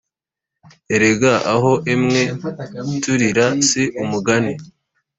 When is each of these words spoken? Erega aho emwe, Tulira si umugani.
Erega 0.95 1.33
aho 1.53 1.71
emwe, 1.93 2.21
Tulira 3.01 3.45
si 3.69 3.83
umugani. 4.01 4.53